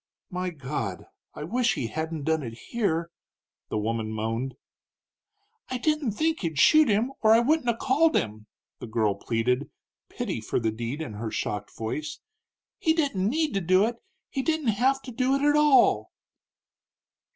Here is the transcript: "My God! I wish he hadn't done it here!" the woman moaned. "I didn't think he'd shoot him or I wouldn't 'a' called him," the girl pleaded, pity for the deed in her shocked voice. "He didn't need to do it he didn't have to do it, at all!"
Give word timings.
"My 0.31 0.49
God! 0.49 1.05
I 1.35 1.43
wish 1.43 1.75
he 1.75 1.85
hadn't 1.85 2.23
done 2.23 2.41
it 2.41 2.53
here!" 2.69 3.11
the 3.69 3.77
woman 3.77 4.11
moaned. 4.11 4.55
"I 5.69 5.77
didn't 5.77 6.13
think 6.13 6.39
he'd 6.39 6.57
shoot 6.57 6.89
him 6.89 7.11
or 7.21 7.33
I 7.33 7.39
wouldn't 7.39 7.69
'a' 7.69 7.77
called 7.77 8.15
him," 8.15 8.47
the 8.79 8.87
girl 8.87 9.13
pleaded, 9.13 9.69
pity 10.09 10.41
for 10.41 10.59
the 10.59 10.71
deed 10.71 11.03
in 11.03 11.13
her 11.13 11.29
shocked 11.29 11.77
voice. 11.77 12.17
"He 12.79 12.93
didn't 12.93 13.29
need 13.29 13.53
to 13.53 13.61
do 13.61 13.85
it 13.85 13.97
he 14.31 14.41
didn't 14.41 14.69
have 14.69 15.03
to 15.03 15.11
do 15.11 15.35
it, 15.35 15.43
at 15.43 15.55
all!" 15.55 16.11